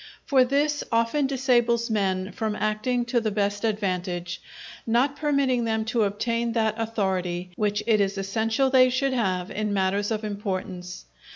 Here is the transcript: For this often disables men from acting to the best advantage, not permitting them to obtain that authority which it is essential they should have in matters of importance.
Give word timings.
For 0.25 0.43
this 0.43 0.83
often 0.91 1.27
disables 1.27 1.91
men 1.91 2.31
from 2.31 2.55
acting 2.55 3.05
to 3.05 3.21
the 3.21 3.29
best 3.29 3.63
advantage, 3.63 4.41
not 4.87 5.15
permitting 5.15 5.63
them 5.63 5.85
to 5.85 6.05
obtain 6.05 6.53
that 6.53 6.73
authority 6.75 7.51
which 7.55 7.83
it 7.85 8.01
is 8.01 8.17
essential 8.17 8.71
they 8.71 8.89
should 8.89 9.13
have 9.13 9.51
in 9.51 9.75
matters 9.75 10.09
of 10.09 10.23
importance. 10.23 11.05